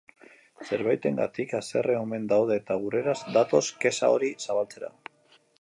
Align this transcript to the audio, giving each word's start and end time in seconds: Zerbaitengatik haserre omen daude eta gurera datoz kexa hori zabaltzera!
Zerbaitengatik 0.69 1.53
haserre 1.59 1.99
omen 2.05 2.25
daude 2.33 2.57
eta 2.63 2.79
gurera 2.87 3.17
datoz 3.39 3.65
kexa 3.85 4.13
hori 4.19 4.33
zabaltzera! 4.49 4.95